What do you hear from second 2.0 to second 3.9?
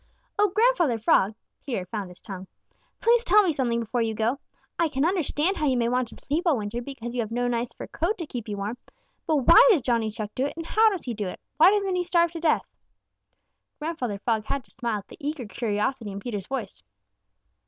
his tongue), "please tell me something